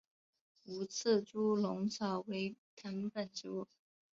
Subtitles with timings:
[0.65, 3.67] 无刺猪笼草为藤本植物。